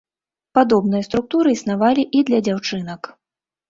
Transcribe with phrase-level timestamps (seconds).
[0.57, 3.17] Падобныя структуры існавалі і для дзяўчынак.